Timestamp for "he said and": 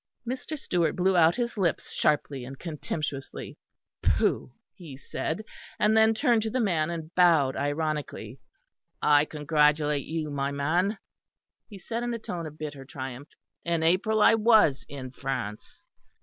4.73-5.95